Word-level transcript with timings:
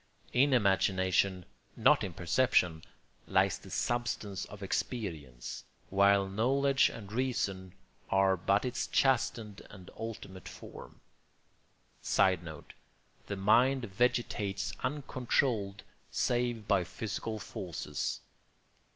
In 0.33 0.51
imagination, 0.51 1.45
not 1.75 2.03
in 2.03 2.13
perception, 2.13 2.83
lies 3.27 3.59
the 3.59 3.69
substance 3.69 4.45
of 4.45 4.63
experience, 4.63 5.63
while 5.91 6.27
knowledge 6.27 6.89
and 6.89 7.11
reason 7.11 7.75
are 8.09 8.35
but 8.35 8.65
its 8.65 8.87
chastened 8.87 9.61
and 9.69 9.91
ultimate 9.95 10.49
form. 10.49 11.01
[Sidenote: 12.01 12.73
The 13.27 13.37
mind 13.37 13.85
vegetates 13.85 14.73
uncontrolled 14.79 15.83
save 16.09 16.67
by 16.67 16.83
physical 16.83 17.37
forces. 17.37 18.21